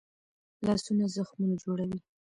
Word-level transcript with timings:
لاسونه 0.65 1.05
زخمونه 1.15 1.55
جوړوي 1.63 1.99